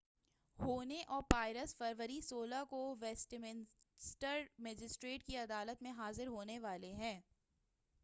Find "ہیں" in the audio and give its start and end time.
6.95-7.19